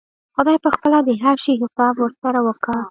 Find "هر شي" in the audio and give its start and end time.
1.23-1.53